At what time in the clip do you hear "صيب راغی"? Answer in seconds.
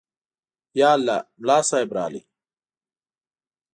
1.69-2.21